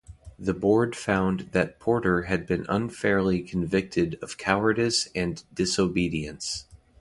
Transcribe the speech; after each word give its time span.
The 0.39 0.55
board 0.55 0.95
found 0.95 1.49
that 1.51 1.79
Porter 1.79 2.23
had 2.23 2.47
been 2.47 2.65
unfairly 2.67 3.43
convicted 3.43 4.17
of 4.23 4.35
cowardice 4.35 5.07
and 5.13 5.43
disobedience. 5.53 6.65